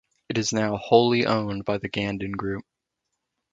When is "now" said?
0.51-0.77